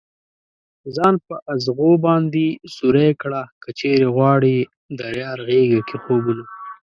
[0.95, 4.55] ځان په ازغو باندې سوری كړه كه چېرې غواړې
[4.99, 6.43] ديار غېږه كې خوبونه